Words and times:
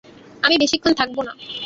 আমি 0.43 0.55
বেশীক্ষণ 0.57 0.93
থাকবো 0.93 1.21
না। 1.23 1.33